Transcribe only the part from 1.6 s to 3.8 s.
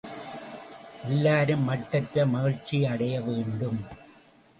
மட்டற்ற மகிழ்ச்சியடைய வேண்டும்.